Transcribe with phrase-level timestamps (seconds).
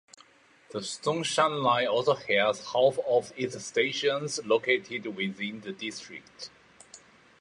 [0.71, 6.49] The Songshan Line also has half of its stations located within the district.